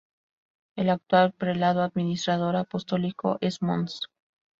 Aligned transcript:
El 0.75 0.89
actual 0.89 1.31
prelado, 1.33 1.83
Administrador 1.83 2.55
Apostólico 2.55 3.37
es 3.39 3.61
Mons. 3.61 4.07